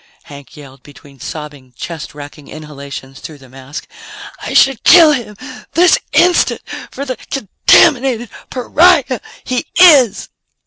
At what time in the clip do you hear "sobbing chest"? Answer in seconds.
1.19-2.15